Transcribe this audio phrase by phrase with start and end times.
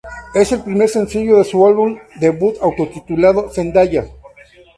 [0.33, 4.07] Es el primer sencillo de su álbum debut autotitulado "Zendaya".